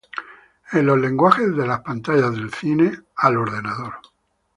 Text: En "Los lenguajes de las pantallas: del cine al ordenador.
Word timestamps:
En 0.71 0.87
"Los 0.87 0.97
lenguajes 0.97 1.55
de 1.55 1.67
las 1.67 1.81
pantallas: 1.81 2.31
del 2.31 2.51
cine 2.51 2.91
al 3.17 3.37
ordenador. 3.37 3.93